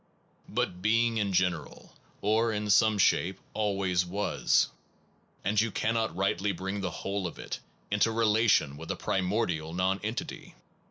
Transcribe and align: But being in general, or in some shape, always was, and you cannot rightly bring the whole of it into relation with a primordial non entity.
But 0.49 0.81
being 0.81 1.17
in 1.19 1.31
general, 1.31 1.93
or 2.23 2.51
in 2.51 2.71
some 2.71 2.97
shape, 2.97 3.39
always 3.53 4.03
was, 4.03 4.69
and 5.43 5.61
you 5.61 5.69
cannot 5.69 6.15
rightly 6.15 6.51
bring 6.53 6.81
the 6.81 6.89
whole 6.89 7.27
of 7.27 7.37
it 7.37 7.59
into 7.91 8.11
relation 8.11 8.77
with 8.77 8.89
a 8.89 8.95
primordial 8.95 9.75
non 9.75 9.99
entity. 10.03 10.55